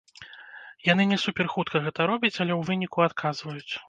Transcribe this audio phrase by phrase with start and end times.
[0.91, 3.67] Яны не суперхутка гэта робяць, але ў выніку адказваюць.